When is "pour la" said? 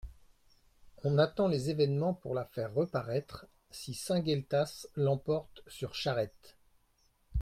2.15-2.45